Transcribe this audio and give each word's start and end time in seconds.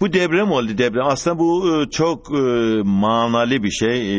Bu 0.00 0.12
deprem 0.12 0.50
oldu 0.50 0.78
deprem. 0.78 1.06
Aslında 1.06 1.38
bu 1.38 1.82
e, 1.82 1.90
çok 1.90 2.30
e, 2.30 2.40
manalı 2.84 3.62
bir 3.62 3.70
şey. 3.70 4.00
E, 4.00 4.18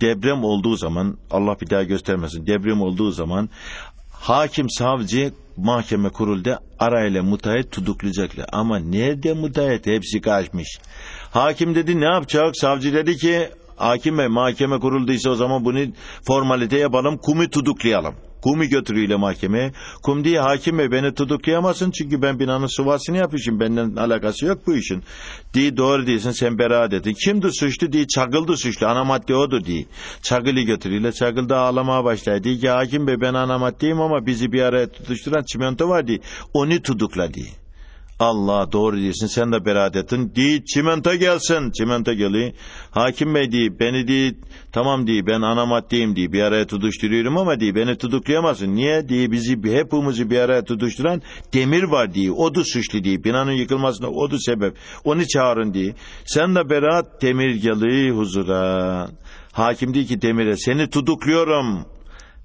deprem 0.00 0.44
olduğu 0.44 0.76
zaman 0.76 1.18
Allah 1.30 1.56
bir 1.60 1.70
daha 1.70 1.82
göstermesin. 1.82 2.46
Deprem 2.46 2.82
olduğu 2.82 3.10
zaman 3.10 3.48
hakim 4.10 4.70
savcı 4.70 5.32
mahkeme 5.56 6.08
kurulda 6.08 6.58
arayla 6.78 7.22
müteahhit 7.22 7.72
tutuklayacaklar. 7.72 8.46
Ama 8.52 8.78
nerede 8.78 9.34
müteahhit 9.34 9.86
hepsi 9.86 10.20
kaçmış. 10.20 10.78
Hakim 11.30 11.74
dedi 11.74 12.00
ne 12.00 12.04
yapacak? 12.04 12.56
Savcı 12.56 12.94
dedi 12.94 13.16
ki 13.16 13.48
hakim 13.76 14.18
bey 14.18 14.28
mahkeme 14.28 14.78
kurulduysa 14.78 15.30
o 15.30 15.34
zaman 15.34 15.64
bunu 15.64 15.78
formalite 16.26 16.78
yapalım 16.78 17.16
kumu 17.16 17.50
tutuklayalım. 17.50 18.14
Kumi 18.42 18.68
götürüyle 18.68 19.16
mahkemeye. 19.16 19.72
Kum 20.02 20.24
diye 20.24 20.40
hakim 20.40 20.78
bey 20.78 20.90
beni 20.90 21.14
tutuklayamazsın 21.14 21.90
çünkü 21.90 22.22
ben 22.22 22.38
binanın 22.38 22.66
sıvasını 22.66 23.16
yapmışım. 23.16 23.60
Benden 23.60 23.96
alakası 23.96 24.46
yok 24.46 24.58
bu 24.66 24.76
işin. 24.76 25.02
Diye 25.54 25.76
doğru 25.76 26.06
değilsin 26.06 26.30
sen 26.30 26.58
beraat 26.58 26.92
ettin. 26.92 27.14
Kimdi 27.24 27.52
suçlu 27.52 27.92
diye 27.92 28.06
çakıldı 28.06 28.56
suçlu. 28.56 28.86
Ana 28.86 29.04
madde 29.04 29.34
odur 29.34 29.64
diye. 29.64 29.84
Çakılı 30.22 30.60
götürüyle 30.60 31.12
çakıl 31.12 31.48
da 31.48 31.58
ağlamaya 31.58 32.04
başladı. 32.04 32.44
Diye 32.44 32.56
ki 32.56 32.68
hakim 32.68 33.06
bey 33.06 33.20
ben 33.20 33.34
ana 33.34 33.58
maddeyim 33.58 34.00
ama 34.00 34.26
bizi 34.26 34.52
bir 34.52 34.62
araya 34.62 34.92
tutuşturan 34.92 35.42
çimento 35.42 35.88
var 35.88 36.06
diye. 36.06 36.18
Onu 36.54 36.82
tutukla 36.82 37.34
diye. 37.34 37.61
Allah 38.18 38.72
doğru 38.72 38.96
diyorsun 38.96 39.26
sen 39.26 39.52
de 39.52 39.64
beraat 39.64 39.96
ettin. 39.96 40.32
Di 40.34 40.64
çimento 40.64 41.14
gelsin. 41.14 41.70
Çimento 41.70 42.12
geliyor. 42.12 42.52
Hakim 42.90 43.34
bey 43.34 43.52
diye 43.52 43.78
beni 43.80 44.08
diye 44.08 44.32
tamam 44.72 45.06
diye 45.06 45.26
ben 45.26 45.40
ana 45.40 45.66
maddeyim 45.66 46.16
diye 46.16 46.32
bir 46.32 46.42
araya 46.42 46.66
tutuşturuyorum 46.66 47.36
ama 47.38 47.60
diye 47.60 47.74
beni 47.74 47.98
tutuklayamazsın. 47.98 48.74
Niye 48.74 49.08
diye 49.08 49.30
bizi 49.30 49.52
hepimizi 49.52 50.30
bir 50.30 50.38
araya 50.38 50.64
tutuşturan 50.64 51.22
demir 51.54 51.82
var 51.82 52.14
diye. 52.14 52.32
O 52.32 52.54
da 52.54 52.64
suçlu 52.64 53.04
diye. 53.04 53.24
Binanın 53.24 53.52
yıkılmasına 53.52 54.08
o 54.08 54.30
da 54.30 54.38
sebep. 54.38 54.76
Onu 55.04 55.26
çağırın 55.26 55.74
diye. 55.74 55.94
Sen 56.24 56.54
de 56.54 56.70
beraat 56.70 57.22
demir 57.22 57.54
geliyor 57.54 58.16
huzura. 58.16 59.08
Hakim 59.52 59.94
diyor 59.94 60.06
ki 60.06 60.22
demire 60.22 60.56
seni 60.56 60.90
tutukluyorum. 60.90 61.84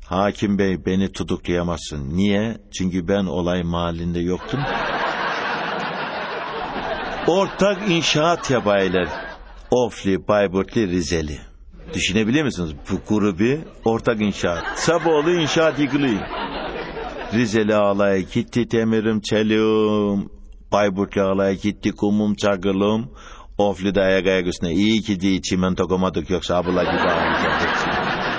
Hakim 0.06 0.58
bey 0.58 0.86
beni 0.86 1.12
tutuklayamazsın. 1.12 2.18
Niye? 2.18 2.58
Çünkü 2.78 3.08
ben 3.08 3.26
olay 3.26 3.64
mahallinde 3.64 4.20
yoktum. 4.20 4.60
Ortak 7.28 7.90
inşaat 7.90 8.52
yabaylar. 8.52 9.08
Ofli, 9.72 10.28
Bayburtli, 10.28 10.88
Rizeli. 10.88 11.40
Düşünebiliyor 11.94 12.46
musunuz? 12.46 12.76
Bu 12.92 13.16
grubu 13.16 13.62
ortak 13.86 14.22
inşaat. 14.22 14.80
Saboğlu 14.80 15.32
inşaat 15.32 15.80
yıkılıyor. 15.80 16.22
Rizeli 17.34 17.76
ağlaya 17.76 18.20
gitti 18.20 18.68
temirim 18.68 19.22
çeliğim. 19.22 20.30
Bayburtlu 20.72 21.22
ağlaya 21.22 21.54
gitti 21.54 21.92
kumum 21.92 22.36
çakılım. 22.36 23.12
Ofli 23.58 23.96
de 23.96 24.02
ayak 24.02 24.28
ayak 24.28 24.48
üstüne. 24.48 24.74
İyi 24.74 25.02
ki 25.02 25.20
diye 25.20 25.42
çimento 25.42 25.88
komadık 25.88 26.30
yoksa 26.30 26.56
abla 26.56 26.84
gibi 26.84 27.12
ağlayacaktık. 27.12 28.37